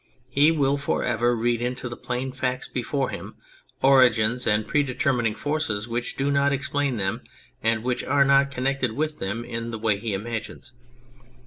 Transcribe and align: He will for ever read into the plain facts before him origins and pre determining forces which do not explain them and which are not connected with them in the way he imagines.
He 0.31 0.49
will 0.49 0.77
for 0.77 1.03
ever 1.03 1.35
read 1.37 1.61
into 1.61 1.87
the 1.87 1.95
plain 1.95 2.31
facts 2.31 2.67
before 2.67 3.09
him 3.11 3.35
origins 3.83 4.47
and 4.47 4.65
pre 4.67 4.81
determining 4.81 5.35
forces 5.35 5.87
which 5.87 6.15
do 6.17 6.31
not 6.31 6.51
explain 6.51 6.97
them 6.97 7.21
and 7.61 7.83
which 7.83 8.03
are 8.03 8.25
not 8.25 8.49
connected 8.49 8.93
with 8.93 9.19
them 9.19 9.45
in 9.45 9.69
the 9.69 9.77
way 9.77 9.99
he 9.99 10.15
imagines. 10.15 10.71